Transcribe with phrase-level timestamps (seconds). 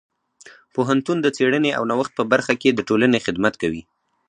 [0.73, 3.81] پوهنتون د څیړنې او نوښت په برخه کې د ټولنې خدمت کوي.